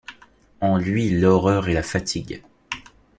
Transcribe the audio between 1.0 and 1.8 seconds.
l’horreur et